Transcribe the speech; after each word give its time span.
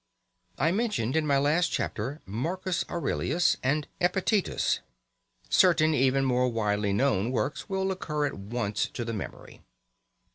I 0.57 0.71
mentioned 0.71 1.15
in 1.15 1.27
my 1.27 1.37
last 1.37 1.67
chapter 1.71 2.21
Marcus 2.25 2.83
Aurelius 2.89 3.57
and 3.61 3.87
Epictetus. 3.99 4.79
Certain 5.47 5.93
even 5.93 6.25
more 6.25 6.49
widely 6.49 6.91
known 6.91 7.29
works 7.29 7.69
will 7.69 7.91
occur 7.91 8.25
at 8.25 8.33
once 8.33 8.87
to 8.95 9.05
the 9.05 9.13
memory. 9.13 9.61